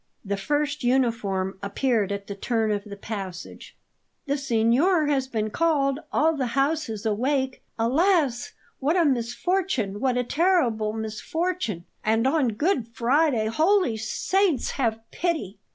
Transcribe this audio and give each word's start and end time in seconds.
The 0.25 0.35
first 0.35 0.83
uniform 0.83 1.59
appeared 1.61 2.11
at 2.11 2.25
the 2.25 2.33
turn 2.33 2.71
of 2.71 2.85
the 2.85 2.95
passage. 2.95 3.75
"The 4.25 4.35
signor 4.35 5.05
has 5.05 5.27
been 5.27 5.51
called; 5.51 5.99
all 6.11 6.35
the 6.35 6.47
house 6.57 6.89
is 6.89 7.05
awake. 7.05 7.61
Alas! 7.77 8.53
what 8.79 8.97
a 8.97 9.05
misfortune 9.05 9.99
what 9.99 10.17
a 10.17 10.23
terrible 10.23 10.91
misfortune! 10.91 11.85
And 12.03 12.25
on 12.25 12.53
Good 12.53 12.87
Friday! 12.87 13.45
Holy 13.45 13.95
Saints, 13.95 14.71
have 14.71 14.99
pity!" 15.11 15.59